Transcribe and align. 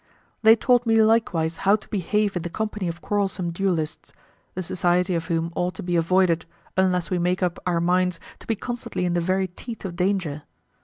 They 0.41 0.55
taught 0.55 0.87
me 0.87 0.99
likewise 0.99 1.57
how 1.57 1.75
to 1.75 1.87
behave 1.89 2.35
in 2.35 2.41
the 2.41 2.49
company 2.49 2.87
of 2.87 3.01
quarrelsome 3.01 3.51
duellists, 3.51 4.13
the 4.55 4.63
society 4.63 5.13
of 5.13 5.25
whom 5.27 5.53
ought 5.55 5.75
to 5.75 5.83
be 5.83 5.95
avoided, 5.95 6.47
unless 6.75 7.11
we 7.11 7.19
make 7.19 7.43
up 7.43 7.59
our 7.67 7.79
mind 7.79 8.17
to 8.39 8.47
be 8.47 8.55
constantly 8.55 9.05
in 9.05 9.13
the 9.13 9.21
very 9.21 9.47
teeth 9.47 9.85
of 9.85 9.95
danger. 9.95 10.41